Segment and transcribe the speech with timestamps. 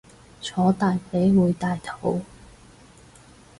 [0.41, 2.23] 坐大髀會大肚